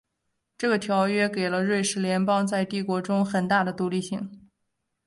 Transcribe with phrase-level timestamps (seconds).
[0.57, 4.49] 这个条约给了瑞士邦联在帝国中的很大的独立性。